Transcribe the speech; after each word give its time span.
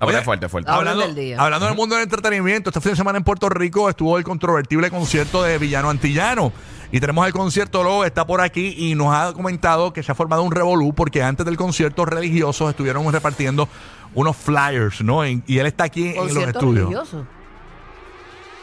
Ah, 0.00 0.06
Oye, 0.06 0.22
fuerte, 0.22 0.48
fuerte. 0.48 0.70
Hablando, 0.70 1.02
del 1.02 1.14
día. 1.14 1.40
hablando 1.42 1.66
del 1.66 1.74
mundo 1.74 1.94
del 1.96 2.04
entretenimiento, 2.04 2.70
este 2.70 2.80
fin 2.80 2.92
de 2.92 2.96
semana 2.96 3.18
en 3.18 3.24
Puerto 3.24 3.48
Rico 3.48 3.88
estuvo 3.88 4.16
el 4.16 4.24
controvertible 4.24 4.90
concierto 4.90 5.42
de 5.42 5.58
Villano 5.58 5.90
Antillano. 5.90 6.52
Y 6.92 7.00
tenemos 7.00 7.26
el 7.26 7.32
concierto, 7.32 7.82
luego 7.82 8.04
está 8.04 8.26
por 8.26 8.40
aquí 8.40 8.74
y 8.78 8.94
nos 8.94 9.14
ha 9.14 9.32
comentado 9.34 9.92
que 9.92 10.02
se 10.02 10.12
ha 10.12 10.14
formado 10.14 10.42
un 10.42 10.52
revolú 10.52 10.94
porque 10.94 11.22
antes 11.22 11.44
del 11.44 11.56
concierto 11.56 12.04
religiosos 12.04 12.70
estuvieron 12.70 13.10
repartiendo 13.12 13.68
unos 14.14 14.36
flyers, 14.36 15.02
¿no? 15.02 15.26
Y, 15.26 15.42
y 15.46 15.58
él 15.58 15.66
está 15.66 15.84
aquí 15.84 16.08
en 16.08 16.16
los 16.16 16.36
estudios. 16.36 16.86
religioso. 16.88 17.26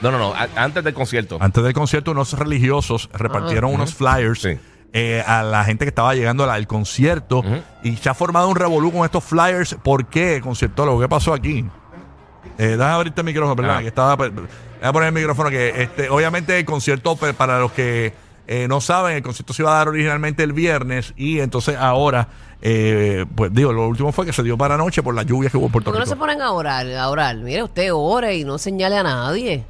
No, 0.01 0.11
no, 0.11 0.17
no. 0.17 0.33
a- 0.33 0.47
antes 0.55 0.83
del 0.83 0.93
concierto. 0.93 1.37
Antes 1.39 1.63
del 1.63 1.73
concierto, 1.73 2.11
unos 2.11 2.33
religiosos 2.33 3.09
repartieron 3.13 3.73
unos 3.73 3.93
flyers 3.93 4.41
Sí. 4.41 4.57
Eh, 4.93 5.23
a 5.25 5.43
la 5.43 5.63
gente 5.65 5.85
que 5.85 5.89
estaba 5.89 6.13
llegando 6.15 6.43
al, 6.43 6.49
al 6.51 6.67
concierto 6.67 7.39
Ujú. 7.39 7.61
y 7.83 7.95
se 7.97 8.09
ha 8.09 8.13
formado 8.13 8.47
un 8.49 8.55
revolú 8.55 8.91
con 8.91 9.03
estos 9.05 9.23
flyers. 9.23 9.75
¿Por 9.83 10.07
qué, 10.07 10.39
conciertólogo? 10.41 11.01
¿Qué 11.01 11.09
pasó 11.09 11.33
aquí? 11.33 11.65
Eh, 12.57 12.67
déjame 12.67 12.91
abrirte 12.93 13.21
el 13.21 13.25
micrófono, 13.25 13.55
¿verdad? 13.55 13.77
Ah. 13.77 13.81
Que 13.81 13.87
estaba, 13.87 14.15
pues, 14.17 14.33
voy 14.33 14.45
a 14.81 14.93
poner 14.93 15.07
el 15.09 15.13
micrófono 15.15 15.49
que 15.49 15.81
este, 15.83 16.09
obviamente 16.09 16.57
el 16.57 16.65
concierto, 16.65 17.15
pues, 17.17 17.33
para 17.33 17.59
los 17.59 17.71
que 17.73 18.13
eh, 18.47 18.67
no 18.69 18.79
saben, 18.79 19.17
el 19.17 19.23
concierto 19.23 19.53
se 19.53 19.63
iba 19.63 19.73
a 19.73 19.77
dar 19.77 19.89
originalmente 19.89 20.43
el 20.43 20.53
viernes 20.53 21.13
y 21.17 21.39
entonces 21.39 21.75
ahora, 21.75 22.27
eh, 22.61 23.25
pues 23.35 23.51
digo, 23.53 23.73
lo 23.73 23.87
último 23.87 24.11
fue 24.11 24.25
que 24.25 24.31
se 24.33 24.43
dio 24.43 24.57
para 24.57 24.75
anoche 24.75 25.01
por 25.03 25.15
las 25.15 25.25
lluvias 25.25 25.51
que 25.51 25.57
hubo 25.57 25.65
en 25.65 25.71
Puerto 25.71 25.89
¿Por 25.91 25.95
qué 25.95 25.99
no 25.99 26.05
Rico. 26.05 26.15
se 26.15 26.19
ponen 26.19 26.41
a 26.41 26.51
orar? 26.51 26.87
A 26.93 27.09
orar. 27.09 27.35
Mire, 27.37 27.63
usted 27.63 27.89
ore 27.91 28.37
y 28.37 28.45
no 28.45 28.57
señale 28.59 28.97
a 28.97 29.03
nadie. 29.03 29.65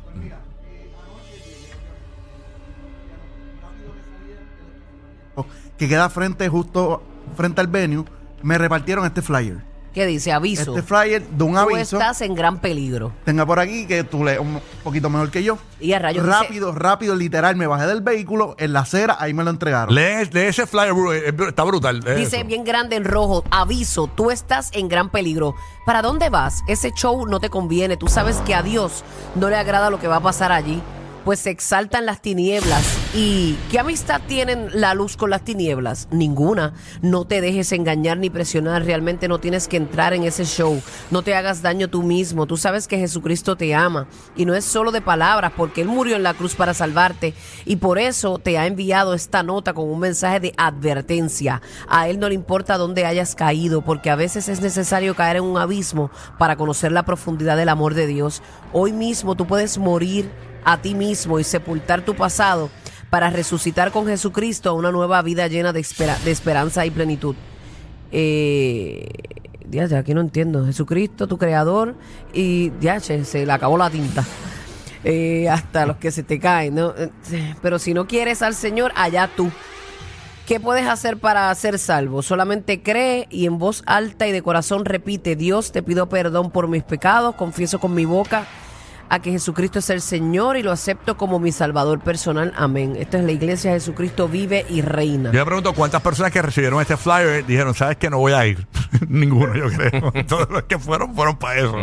Que 5.78 5.88
queda 5.88 6.10
frente 6.10 6.48
justo 6.50 7.04
frente 7.36 7.62
al 7.62 7.68
venue, 7.68 8.06
me 8.44 8.58
repartieron 8.58 9.06
este 9.06 9.22
flyer. 9.22 9.58
¿Qué 9.94 10.06
dice? 10.06 10.34
Aviso. 10.34 10.72
Este 10.76 10.84
flyer 10.84 11.26
de 11.26 11.44
un 11.46 11.54
Tú 11.54 11.58
aviso. 11.58 11.96
estás 11.98 12.20
en 12.20 12.36
gran 12.36 12.60
peligro. 12.60 13.14
Tenga 13.24 13.46
por 13.46 13.60
aquí 13.62 13.88
que 13.88 14.04
tú 14.04 14.26
lees 14.26 14.40
un 14.42 14.60
poquito 14.84 15.10
mejor 15.10 15.32
que 15.32 15.42
yo. 15.42 15.58
Y 15.80 15.94
a 15.94 16.00
rayos 16.00 16.26
dice- 16.26 16.38
rápido, 16.38 16.74
rápido, 16.74 17.16
literal, 17.16 17.56
me 17.56 17.66
bajé 17.66 17.88
del 17.88 18.02
vehículo 18.02 18.56
en 18.60 18.74
la 18.74 18.82
acera, 18.82 19.16
ahí 19.18 19.34
me 19.34 19.46
lo 19.46 19.52
entregaron. 19.52 19.96
Lee, 19.96 20.26
lee 20.34 20.42
ese 20.48 20.68
flyer, 20.68 20.94
bro, 20.94 21.14
eh, 21.14 21.34
está 21.48 21.64
brutal. 21.64 22.02
Dice 22.02 22.38
eso. 22.40 22.46
bien 22.46 22.66
grande 22.66 22.98
en 22.98 23.06
rojo, 23.06 23.46
aviso, 23.52 24.08
tú 24.14 24.32
estás 24.32 24.70
en 24.74 24.90
gran 24.90 25.10
peligro. 25.12 25.56
¿Para 25.86 26.02
dónde 26.02 26.30
vas? 26.30 26.62
Ese 26.68 26.92
show 26.92 27.26
no 27.26 27.40
te 27.40 27.50
conviene. 27.50 27.96
Tú 27.96 28.10
sabes 28.10 28.36
que 28.46 28.54
a 28.54 28.64
Dios 28.64 29.06
no 29.36 29.50
le 29.50 29.56
agrada 29.56 29.90
lo 29.90 29.98
que 30.02 30.10
va 30.10 30.18
a 30.18 30.22
pasar 30.22 30.52
allí. 30.52 30.82
Pues 31.26 31.40
se 31.40 31.50
exaltan 31.50 32.06
las 32.06 32.22
tinieblas. 32.22 32.84
¿Y 33.16 33.56
qué 33.72 33.80
amistad 33.80 34.22
tienen 34.28 34.70
la 34.80 34.94
luz 34.94 35.18
con 35.18 35.32
las 35.32 35.44
tinieblas? 35.44 36.08
Ninguna. 36.12 36.76
No 37.02 37.26
te 37.26 37.42
dejes 37.42 37.72
engañar 37.72 38.20
ni 38.20 38.30
presionar. 38.30 38.86
Realmente 38.86 39.28
no 39.28 39.40
tienes 39.40 39.68
que 39.68 39.78
entrar 39.78 40.14
en 40.14 40.22
ese 40.22 40.46
show. 40.46 40.80
No 41.10 41.24
te 41.24 41.34
hagas 41.34 41.64
daño 41.64 41.88
tú 41.88 42.04
mismo. 42.04 42.46
Tú 42.46 42.58
sabes 42.58 42.88
que 42.88 43.00
Jesucristo 43.00 43.56
te 43.56 43.74
ama. 43.74 44.08
Y 44.36 44.46
no 44.46 44.54
es 44.54 44.66
solo 44.66 44.92
de 44.92 45.02
palabras, 45.02 45.52
porque 45.58 45.82
Él 45.82 45.88
murió 45.88 46.16
en 46.16 46.22
la 46.22 46.36
cruz 46.36 46.54
para 46.54 46.76
salvarte. 46.76 47.34
Y 47.66 47.78
por 47.78 47.98
eso 47.98 48.38
te 48.38 48.60
ha 48.60 48.68
enviado 48.68 49.16
esta 49.16 49.42
nota 49.42 49.74
con 49.74 49.90
un 49.90 50.00
mensaje 50.00 50.40
de 50.40 50.54
advertencia. 50.58 51.60
A 51.90 52.08
Él 52.08 52.20
no 52.20 52.30
le 52.30 52.36
importa 52.36 52.78
dónde 52.78 53.08
hayas 53.08 53.34
caído, 53.34 53.82
porque 53.82 54.12
a 54.12 54.16
veces 54.16 54.48
es 54.48 54.62
necesario 54.62 55.16
caer 55.16 55.38
en 55.38 55.46
un 55.46 55.58
abismo 55.58 56.12
para 56.38 56.56
conocer 56.56 56.92
la 56.92 57.04
profundidad 57.04 57.58
del 57.58 57.70
amor 57.70 57.96
de 57.96 58.06
Dios. 58.06 58.44
Hoy 58.74 58.94
mismo 58.94 59.34
tú 59.34 59.48
puedes 59.48 59.80
morir 59.80 60.30
a 60.66 60.82
ti 60.82 60.96
mismo 60.96 61.40
y 61.40 61.44
sepultar 61.44 62.02
tu 62.02 62.16
pasado 62.16 62.70
para 63.10 63.30
resucitar 63.30 63.92
con 63.92 64.08
Jesucristo 64.08 64.70
a 64.70 64.74
una 64.74 64.92
nueva 64.92 65.22
vida 65.22 65.48
llena 65.48 65.72
de, 65.72 65.80
espera- 65.80 66.18
de 66.26 66.32
esperanza 66.32 66.86
y 66.86 66.92
plenitud. 66.92 67.36
Eh, 68.12 69.08
aquí 69.98 70.14
no 70.14 70.22
entiendo. 70.22 70.66
Jesucristo, 70.66 71.28
tu 71.28 71.38
creador, 71.38 71.96
y 72.34 72.72
ya, 72.80 73.00
che, 73.00 73.24
se 73.26 73.46
le 73.46 73.52
acabó 73.52 73.78
la 73.78 73.90
tinta. 73.90 74.24
Eh, 75.04 75.48
hasta 75.50 75.86
los 75.86 75.98
que 75.98 76.12
se 76.12 76.24
te 76.24 76.40
caen, 76.40 76.76
¿no? 76.76 76.94
Eh, 76.98 77.10
Pero 77.62 77.78
si 77.78 77.94
no 77.94 78.08
quieres 78.08 78.42
al 78.42 78.56
Señor, 78.56 78.92
allá 78.96 79.30
tú. 79.36 79.52
¿Qué 80.48 80.60
puedes 80.60 80.88
hacer 80.88 81.18
para 81.18 81.54
ser 81.56 81.80
salvo? 81.80 82.22
Solamente 82.22 82.82
cree 82.84 83.28
y 83.32 83.46
en 83.48 83.58
voz 83.58 83.82
alta 83.88 84.28
y 84.28 84.32
de 84.32 84.42
corazón 84.44 84.86
repite, 84.86 85.36
Dios, 85.36 85.72
te 85.72 85.82
pido 85.82 86.08
perdón 86.08 86.52
por 86.52 86.68
mis 86.68 86.84
pecados, 86.84 87.36
confieso 87.36 87.80
con 87.80 87.96
mi 87.96 88.06
boca 88.06 88.46
a 89.10 89.20
que 89.20 89.32
Jesucristo 89.32 89.80
es 89.80 89.90
el 89.90 90.02
Señor 90.02 90.58
y 90.58 90.64
lo 90.64 90.72
acepto 90.72 91.18
como 91.18 91.40
mi 91.40 91.52
Salvador 91.52 92.00
personal. 92.00 92.54
Amén. 92.58 92.96
Esta 92.98 93.18
es 93.20 93.24
la 93.26 93.32
iglesia 93.32 93.72
Jesucristo 93.72 94.28
vive 94.28 94.66
y 94.70 94.82
reina. 94.82 95.32
Yo 95.32 95.40
me 95.40 95.46
pregunto 95.46 95.74
cuántas 95.74 96.02
personas 96.02 96.32
que 96.32 96.42
recibieron 96.42 96.82
este 96.82 96.98
flyer 96.98 97.46
dijeron, 97.46 97.74
¿sabes 97.74 97.98
que 97.98 98.10
No 98.10 98.18
voy 98.20 98.34
a 98.34 98.46
ir. 98.48 98.66
Ninguno, 99.08 99.56
yo 99.56 99.68
creo. 99.68 100.12
Todos 100.28 100.50
los 100.50 100.64
que 100.64 100.80
fueron, 100.80 101.14
fueron 101.16 101.38
para 101.38 101.60
eso. 101.60 101.76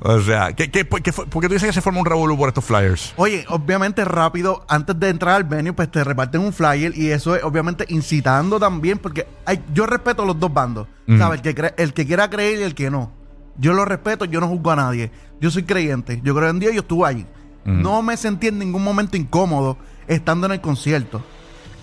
O 0.00 0.20
sea, 0.20 0.52
¿qué, 0.52 0.70
qué, 0.70 0.84
por, 0.84 1.02
qué, 1.02 1.12
fue- 1.12 1.26
por 1.26 1.42
qué 1.42 1.48
tú 1.48 1.54
dices 1.54 1.68
que 1.68 1.72
se 1.74 1.80
forma 1.80 2.00
un 2.00 2.06
revolú 2.06 2.36
por 2.36 2.48
estos 2.48 2.64
flyers? 2.64 3.12
Oye, 3.16 3.44
obviamente 3.48 4.04
rápido, 4.04 4.64
antes 4.68 4.98
de 4.98 5.08
entrar 5.08 5.34
al 5.36 5.44
venue, 5.44 5.72
pues 5.72 5.90
te 5.90 6.04
reparten 6.04 6.40
un 6.40 6.52
flyer 6.52 6.96
y 6.96 7.10
eso 7.10 7.34
es 7.36 7.42
obviamente 7.44 7.84
incitando 7.88 8.58
también, 8.60 8.98
porque 8.98 9.26
hay, 9.44 9.62
yo 9.72 9.86
respeto 9.86 10.24
los 10.24 10.38
dos 10.38 10.52
bandos, 10.52 10.86
¿sabes? 11.18 11.40
El 11.40 11.42
que, 11.42 11.54
cre- 11.62 11.74
el 11.76 11.92
que 11.92 12.06
quiera 12.06 12.28
creer 12.30 12.60
y 12.60 12.62
el 12.62 12.74
que 12.74 12.90
no. 12.90 13.12
Yo 13.60 13.74
lo 13.74 13.84
respeto, 13.84 14.24
yo 14.24 14.40
no 14.40 14.48
juzgo 14.48 14.70
a 14.70 14.76
nadie. 14.76 15.12
Yo 15.40 15.50
soy 15.50 15.64
creyente, 15.64 16.20
yo 16.24 16.34
creo 16.34 16.48
en 16.48 16.58
Dios 16.58 16.72
y 16.72 16.76
yo 16.76 16.80
estuve 16.80 17.06
allí. 17.06 17.26
No 17.64 18.02
me 18.02 18.16
sentí 18.16 18.48
en 18.48 18.58
ningún 18.58 18.82
momento 18.82 19.16
incómodo 19.16 19.76
estando 20.08 20.46
en 20.46 20.52
el 20.52 20.60
concierto. 20.60 21.22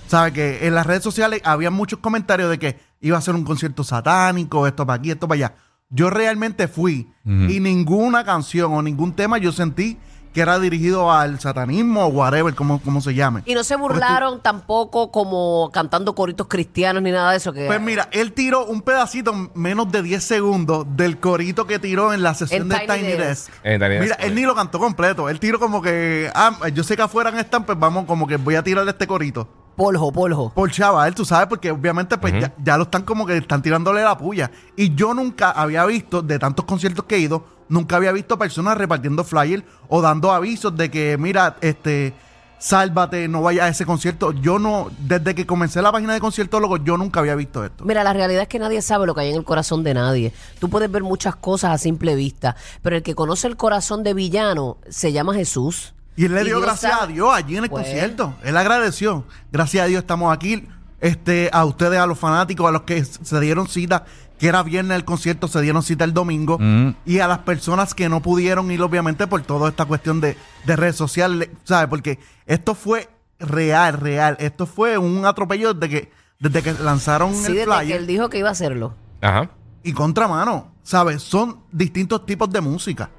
¿Sabes? 0.07 0.33
Que 0.33 0.67
en 0.67 0.73
las 0.73 0.87
redes 0.87 1.03
sociales 1.03 1.41
había 1.43 1.69
muchos 1.69 1.99
comentarios 1.99 2.49
de 2.49 2.57
que 2.57 2.79
iba 3.01 3.17
a 3.17 3.21
ser 3.21 3.35
un 3.35 3.43
concierto 3.43 3.83
satánico, 3.83 4.65
esto 4.65 4.85
para 4.85 4.97
aquí, 4.97 5.11
esto 5.11 5.27
para 5.27 5.37
allá. 5.37 5.55
Yo 5.89 6.09
realmente 6.09 6.67
fui 6.67 7.09
y 7.23 7.59
ninguna 7.59 8.25
canción 8.25 8.73
o 8.73 8.81
ningún 8.81 9.13
tema 9.13 9.37
yo 9.37 9.51
sentí 9.51 9.97
que 10.33 10.41
era 10.41 10.59
dirigido 10.59 11.11
al 11.11 11.39
satanismo 11.39 12.05
o 12.05 12.07
whatever, 12.07 12.53
como, 12.53 12.79
como 12.81 13.01
se 13.01 13.13
llame. 13.13 13.41
Y 13.45 13.53
no 13.53 13.63
se 13.63 13.75
burlaron 13.75 14.41
tampoco 14.41 15.11
como 15.11 15.69
cantando 15.73 16.13
coritos 16.15 16.47
cristianos 16.47 17.01
ni 17.01 17.11
nada 17.11 17.31
de 17.31 17.37
eso. 17.37 17.53
Que 17.53 17.65
Pues 17.65 17.81
mira, 17.81 18.09
él 18.11 18.33
tiró 18.33 18.65
un 18.65 18.81
pedacito 18.81 19.33
menos 19.53 19.91
de 19.91 20.03
10 20.03 20.23
segundos 20.23 20.85
del 20.95 21.19
corito 21.19 21.65
que 21.65 21.79
tiró 21.79 22.13
en 22.13 22.23
la 22.23 22.33
sesión 22.33 22.63
En 22.63 22.69
de 22.69 22.79
Tiny 22.79 22.99
Tiny, 22.99 23.11
Desk. 23.13 23.51
Mira, 23.63 23.87
Desk, 23.87 24.23
él 24.23 24.35
ni 24.35 24.41
lo 24.43 24.55
cantó 24.55 24.79
completo. 24.79 25.29
Él 25.29 25.39
tiró 25.39 25.59
como 25.59 25.81
que, 25.81 26.29
ah, 26.33 26.67
yo 26.73 26.83
sé 26.83 26.95
que 26.95 27.03
afuera 27.03 27.31
están, 27.39 27.65
pues 27.65 27.77
vamos, 27.79 28.05
como 28.05 28.27
que 28.27 28.37
voy 28.37 28.55
a 28.55 28.63
tirarle 28.63 28.91
este 28.91 29.07
corito. 29.07 29.47
polvo, 29.75 30.11
polvo. 30.11 30.51
Por 30.53 30.71
chaval, 30.71 31.13
tú 31.13 31.23
sabes, 31.23 31.47
porque 31.47 31.71
obviamente 31.71 32.17
pues 32.17 32.33
ya, 32.33 32.53
ya 32.63 32.77
lo 32.77 32.83
están 32.83 33.03
como 33.03 33.25
que 33.25 33.37
están 33.37 33.61
tirándole 33.61 34.03
la 34.03 34.17
puya. 34.17 34.51
Y 34.75 34.95
yo 34.95 35.13
nunca 35.13 35.51
había 35.51 35.85
visto, 35.85 36.21
de 36.21 36.39
tantos 36.39 36.65
conciertos 36.65 37.05
que 37.05 37.15
he 37.15 37.19
ido, 37.19 37.56
nunca 37.69 37.95
había 37.97 38.11
visto 38.11 38.37
personas 38.37 38.77
repartiendo 38.77 39.23
flyers 39.23 39.63
o 39.89 40.01
dando 40.01 40.31
avisos 40.31 40.75
de 40.77 40.89
que, 40.91 41.17
mira, 41.17 41.57
este, 41.61 42.13
sálvate, 42.59 43.27
no 43.27 43.41
vayas 43.41 43.65
a 43.65 43.67
ese 43.69 43.85
concierto. 43.85 44.31
Yo 44.31 44.57
no, 44.59 44.89
desde 44.99 45.35
que 45.35 45.45
comencé 45.45 45.81
la 45.81 45.91
página 45.91 46.13
de 46.13 46.19
conciertólogos, 46.19 46.81
yo 46.83 46.97
nunca 46.97 47.19
había 47.19 47.35
visto 47.35 47.63
esto. 47.63 47.85
Mira, 47.85 48.03
la 48.03 48.13
realidad 48.13 48.43
es 48.43 48.47
que 48.47 48.59
nadie 48.59 48.81
sabe 48.81 49.05
lo 49.05 49.13
que 49.13 49.21
hay 49.21 49.29
en 49.29 49.35
el 49.35 49.43
corazón 49.43 49.83
de 49.83 49.93
nadie. 49.93 50.33
Tú 50.59 50.69
puedes 50.69 50.89
ver 50.91 51.03
muchas 51.03 51.35
cosas 51.35 51.71
a 51.71 51.77
simple 51.77 52.15
vista, 52.15 52.55
pero 52.81 52.95
el 52.95 53.03
que 53.03 53.15
conoce 53.15 53.47
el 53.47 53.57
corazón 53.57 54.03
de 54.03 54.13
villano 54.13 54.77
se 54.89 55.11
llama 55.11 55.33
Jesús. 55.35 55.93
Y 56.15 56.25
él 56.25 56.33
le 56.33 56.43
dio 56.45 56.59
gracias 56.59 56.91
sabe- 56.93 57.03
a 57.03 57.07
Dios 57.07 57.29
allí 57.31 57.57
en 57.57 57.65
el 57.65 57.69
Pues. 57.69 57.83
concierto. 57.85 58.33
Él 58.43 58.57
agradeció. 58.57 59.23
Gracias 59.51 59.83
a 59.83 59.87
Dios 59.87 59.99
estamos 60.01 60.33
aquí. 60.35 60.67
Este, 60.99 61.51
a 61.53 61.63
ustedes, 61.63 61.99
a 61.99 62.07
los 62.07 62.17
fanáticos, 62.17 62.67
a 62.67 62.71
los 62.71 62.81
que 62.81 63.05
se 63.05 63.39
dieron 63.39 63.67
cita, 63.67 64.05
que 64.39 64.47
era 64.47 64.63
viernes 64.63 64.95
el 64.97 65.05
concierto, 65.05 65.47
se 65.47 65.61
dieron 65.61 65.81
cita 65.83 66.03
el 66.03 66.13
domingo. 66.13 66.57
Mm. 66.59 66.95
Y 67.05 67.19
a 67.19 67.27
las 67.27 67.39
personas 67.39 67.93
que 67.93 68.07
no 68.09 68.21
pudieron 68.21 68.69
ir, 68.71 68.81
obviamente, 68.81 69.27
por 69.27 69.41
toda 69.41 69.69
esta 69.69 69.85
cuestión 69.85 70.21
de, 70.21 70.37
de 70.65 70.75
redes 70.75 70.95
sociales, 70.95 71.49
¿sabes? 71.63 71.87
Porque 71.89 72.19
esto 72.45 72.75
fue 72.75 73.09
real, 73.39 73.93
real. 73.93 74.37
Esto 74.39 74.65
fue 74.65 74.97
un 74.97 75.25
atropello 75.25 75.73
desde 75.73 75.89
que, 75.89 76.11
desde 76.39 76.61
que 76.61 76.73
lanzaron 76.83 77.33
Sí, 77.33 77.47
el 77.47 77.53
desde 77.53 77.65
flyer 77.65 77.87
que 77.87 77.95
él 77.95 78.07
dijo 78.07 78.29
que 78.29 78.37
iba 78.39 78.49
a 78.49 78.51
hacerlo. 78.51 78.93
Ajá. 79.21 79.49
y 79.83 79.93
contramano, 79.93 80.73
¿sabes? 80.83 81.23
Son 81.23 81.61
distintos 81.71 82.25
tipos 82.25 82.49
de 82.51 82.61
música. 82.61 83.09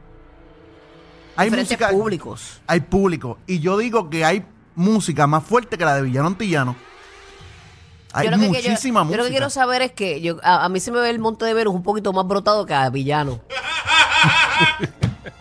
Hay 1.34 1.46
Diferentes 1.50 1.78
música 1.78 1.90
públicos. 1.96 2.60
hay 2.66 2.80
público. 2.80 3.38
Y 3.46 3.60
yo 3.60 3.78
digo 3.78 4.10
que 4.10 4.24
hay 4.24 4.44
música 4.74 5.26
más 5.26 5.44
fuerte 5.44 5.78
que 5.78 5.84
la 5.84 5.94
de 5.96 6.02
Villano 6.02 6.28
Antillano. 6.28 6.76
Hay 8.12 8.24
Yo 8.26 8.30
lo 8.30 8.36
que- 8.38 8.50
que 8.52 8.62
yo- 8.62 8.70
muchísima 8.70 9.00
yo, 9.00 9.04
música. 9.04 9.18
lo 9.18 9.24
que 9.24 9.30
quiero 9.30 9.50
saber 9.50 9.82
es 9.82 9.92
que 9.92 10.20
yo, 10.20 10.36
a, 10.42 10.64
a 10.64 10.68
mí 10.68 10.80
se 10.80 10.90
me 10.90 11.00
ve 11.00 11.10
el 11.10 11.18
monte 11.18 11.44
de 11.44 11.54
Venus 11.54 11.74
un 11.74 11.82
poquito 11.82 12.12
más 12.12 12.26
brotado 12.26 12.64
que 12.66 12.74
a 12.74 12.88
Villano. 12.90 13.40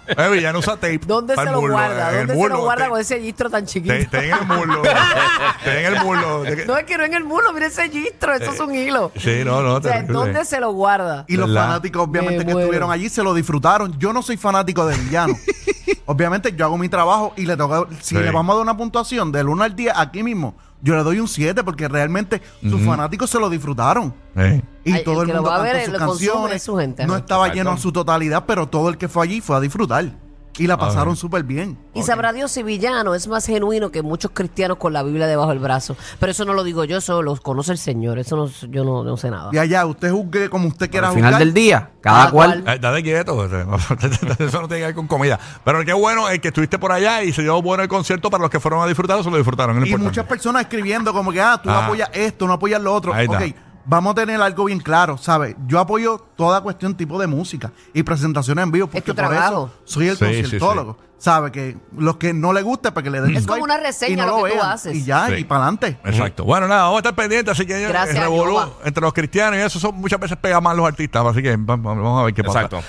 Eh, 0.10 0.30
Villano 0.30 0.60
usa 0.60 0.76
tape. 0.76 1.02
¿Dónde 1.06 1.36
se 1.36 1.44
lo 1.44 1.60
muslo, 1.60 1.74
guarda? 1.74 2.12
¿Dónde 2.14 2.34
se 2.34 2.40
muslo, 2.40 2.56
lo 2.56 2.62
guarda 2.64 2.86
te- 2.86 2.90
con 2.92 3.02
ese 3.02 3.20
gistro 3.20 3.50
tan 3.50 3.66
chiquito? 3.66 3.94
te- 3.94 4.06
te 4.06 4.30
en 4.30 4.34
el 4.38 4.46
muslo. 4.46 4.82
te 5.66 5.80
en 5.86 5.94
el 5.94 6.02
muslo. 6.02 6.44
No 6.66 6.78
es 6.78 6.86
que 6.86 6.98
no 6.98 7.04
en 7.04 7.14
el 7.14 7.24
mulo, 7.26 7.52
mire 7.52 7.66
ese 7.66 7.90
gistro, 7.90 8.34
eso 8.34 8.52
es 8.52 8.60
un 8.62 8.74
hilo. 8.74 9.12
Sí, 9.18 9.42
no, 9.44 9.62
no, 9.62 9.74
O 9.76 9.82
sea. 9.82 10.04
¿dónde 10.04 10.46
se 10.46 10.62
lo 10.62 10.72
guarda? 10.72 11.26
Y 11.28 11.36
los 11.36 11.50
¿Verdad? 11.50 11.68
fanáticos, 11.68 12.08
obviamente, 12.08 12.38
Me 12.40 12.46
que 12.46 12.52
muero. 12.54 12.60
estuvieron 12.62 12.90
allí, 12.92 13.10
se 13.10 13.22
lo 13.22 13.34
disfrutaron. 13.34 14.00
Yo 14.00 14.14
no 14.14 14.22
soy 14.22 14.38
fanático 14.38 14.86
de 14.88 14.96
Villano. 14.98 15.38
obviamente, 16.08 16.54
yo 16.58 16.66
hago 16.66 16.78
mi 16.80 16.90
trabajo 16.90 17.34
y 17.38 17.46
le 17.46 17.56
toca. 17.56 17.86
Si 18.02 18.16
Sí. 18.16 18.22
le 18.22 18.32
vamos 18.32 18.54
a 18.54 18.56
dar 18.58 18.64
una 18.64 18.76
puntuación 18.76 19.32
del 19.32 19.48
1 19.48 19.64
al 19.64 19.76
10, 19.76 19.94
aquí 19.96 20.24
mismo, 20.24 20.56
yo 20.82 20.96
le 20.96 21.04
doy 21.04 21.20
un 21.20 21.28
7 21.28 21.64
porque 21.64 21.88
realmente 21.88 22.42
sus 22.62 22.82
fanáticos 22.82 23.30
se 23.30 23.40
lo 23.40 23.50
disfrutaron. 23.50 24.14
Eh. 24.36 24.62
Y 24.84 24.94
Ay, 24.94 25.04
todo 25.04 25.22
el 25.22 25.22
el, 25.22 25.28
que 25.28 25.34
lo 25.34 25.42
mundo 25.42 25.50
va 25.52 25.56
a 25.58 25.60
cantó 25.60 25.74
ver, 25.78 25.86
sus 25.86 25.94
lo 25.94 26.00
consume, 26.06 26.28
canciones. 26.32 26.56
es 26.56 26.64
su 26.64 26.76
gente. 26.78 27.06
No 27.08 27.16
estaba 27.16 27.46
Exacto. 27.46 27.58
lleno 27.60 27.72
en 27.72 27.78
su 27.78 27.92
totalidad, 27.92 28.46
pero 28.48 28.68
todo 28.68 28.90
el 28.90 28.98
que 28.98 29.08
fue 29.08 29.24
allí 29.26 29.42
fue 29.42 29.56
a 29.56 29.60
disfrutar. 29.60 30.12
Y 30.58 30.68
la 30.68 30.78
pasaron 30.78 31.16
súper 31.16 31.44
bien. 31.44 31.78
Y 31.94 32.04
sabrá 32.04 32.34
Dios 32.34 32.52
si 32.52 32.64
Villano 32.64 33.16
es 33.16 33.28
más 33.28 33.46
genuino 33.46 33.92
que 33.92 34.02
muchos 34.02 34.32
cristianos 34.34 34.78
con 34.78 34.94
la 34.94 35.04
Biblia 35.04 35.28
debajo 35.28 35.50
del 35.50 35.60
brazo. 35.60 35.96
Pero 36.20 36.32
eso 36.32 36.46
no 36.46 36.54
lo 36.54 36.64
digo 36.64 36.84
yo, 36.84 36.98
eso 36.98 37.22
lo 37.22 37.36
conoce 37.38 37.72
el 37.72 37.78
Señor. 37.78 38.20
Eso 38.20 38.36
no, 38.36 38.48
yo 38.70 38.84
no, 38.84 39.04
no 39.04 39.18
sé 39.18 39.30
nada. 39.32 39.50
Y 39.54 39.58
allá, 39.58 39.86
usted 39.86 40.12
juzgue 40.12 40.50
como 40.50 40.68
usted 40.68 40.90
quiera 40.90 41.10
Al 41.10 41.14
final 41.16 41.32
juzgar. 41.34 41.46
del 41.46 41.54
día, 41.54 41.92
cada 42.02 42.18
Cada 42.18 42.32
cual. 42.32 42.64
cual. 42.64 42.76
Eh, 42.76 42.80
Date 42.80 43.04
quieto, 43.04 43.46
eso 43.46 44.62
no 44.62 44.68
tiene 44.68 44.80
que 44.82 44.86
ver 44.86 44.96
con 44.96 45.08
comida. 45.08 45.40
Pero 45.64 45.84
qué 45.86 45.94
bueno 45.94 46.30
es 46.30 46.40
que 46.40 46.50
estuviste 46.50 46.78
por 46.80 46.92
allá 46.92 47.24
y 47.24 47.32
se 47.34 47.42
dio 47.42 47.62
bueno 47.62 47.84
el 47.84 47.90
concierto 47.90 48.30
para 48.30 48.42
los 48.42 48.50
que 48.52 48.60
fueron 48.60 48.82
a 48.82 48.88
disfrutarlo, 48.88 49.24
se 49.24 49.30
lo 49.32 49.38
disfrutaron. 49.38 49.76
es 49.78 49.80
lo 49.82 49.86
Y 49.86 49.90
importante. 49.90 50.10
muchas 50.10 50.26
personas 50.26 50.62
escribiendo 50.64 51.14
como 51.14 51.32
que, 51.32 51.42
ah, 51.42 51.60
tú 51.62 51.70
no 51.70 51.76
Ah. 51.76 51.86
apoyas 51.86 52.10
esto, 52.14 52.48
no 52.48 52.54
apoyas 52.54 52.82
lo 52.82 52.94
otro. 52.94 53.14
Ahí 53.14 53.26
está. 53.26 53.38
Ok, 53.38 53.56
vamos 53.88 54.12
a 54.12 54.16
tener 54.16 54.40
algo 54.42 54.66
bien 54.66 54.80
claro, 54.80 55.18
¿sabes? 55.18 55.56
Yo 55.66 55.80
apoyo 55.80 56.20
toda 56.36 56.62
cuestión 56.62 56.96
tipo 56.96 57.20
de 57.20 57.26
música 57.28 57.72
y 57.94 58.04
presentaciones 58.04 58.64
en 58.64 58.72
vivo 58.72 58.88
porque 58.88 59.02
tu 59.02 59.16
por 59.16 59.28
trabajo. 59.28 59.72
eso 59.84 59.94
soy 59.94 60.08
el 60.10 60.18
Sí, 60.18 60.26
sí, 60.26 60.42
conciertólogo. 60.42 60.98
¿Sabe? 61.20 61.52
Que 61.52 61.76
los 61.98 62.18
que 62.18 62.32
no 62.32 62.54
le 62.54 62.62
guste, 62.62 62.92
para 62.92 63.04
que 63.04 63.10
le 63.10 63.20
den 63.20 63.36
Es 63.36 63.48
como 63.48 63.64
una 63.64 63.78
reseña 63.78 64.24
no 64.28 64.38
lo 64.38 64.44
que 64.44 64.52
tú 64.52 64.56
vean. 64.58 64.70
haces. 64.72 64.96
Y 64.96 65.04
ya, 65.04 65.26
Sí. 65.26 65.34
y 65.34 65.44
para 65.46 65.62
adelante. 65.64 65.98
Exacto. 66.06 66.44
Bueno, 66.44 66.68
nada, 66.68 66.84
vamos 66.84 66.98
a 66.98 67.00
estar 67.00 67.16
pendientes. 67.16 67.52
Así 67.54 67.66
que 67.66 67.88
Gracias, 67.88 68.20
revolú 68.20 68.60
entre 68.86 69.02
los 69.02 69.14
cristianos 69.14 69.58
y 69.58 69.64
eso 69.64 69.80
son, 69.80 69.96
muchas 69.96 70.20
veces 70.20 70.38
pegan 70.38 70.62
más 70.62 70.78
los 70.78 70.86
artistas. 70.86 71.26
Así 71.26 71.42
que 71.42 71.56
vamos, 71.58 71.96
vamos 71.98 72.22
a 72.22 72.26
ver 72.26 72.36
qué 72.36 72.44
pasa. 72.44 72.62
Exacto. 72.62 72.84